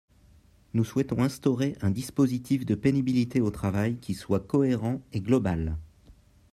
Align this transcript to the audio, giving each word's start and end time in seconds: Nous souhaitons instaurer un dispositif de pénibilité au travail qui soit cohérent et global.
Nous 0.73 0.83
souhaitons 0.83 1.21
instaurer 1.21 1.77
un 1.81 1.91
dispositif 1.91 2.65
de 2.65 2.73
pénibilité 2.73 3.39
au 3.39 3.51
travail 3.51 3.97
qui 3.97 4.15
soit 4.15 4.39
cohérent 4.39 4.99
et 5.13 5.21
global. 5.21 5.77